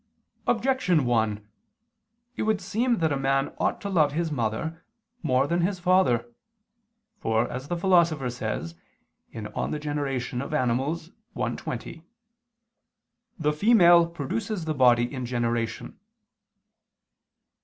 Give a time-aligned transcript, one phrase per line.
[0.47, 1.47] Objection 1:
[2.35, 4.83] It would seem that a man ought to love his mother
[5.21, 6.33] more than his father.
[7.19, 8.73] For, as the Philosopher says
[9.31, 10.53] (De Gener.
[10.59, 10.99] Animal.
[11.39, 12.03] i, 20),
[13.37, 15.99] "the female produces the body in generation."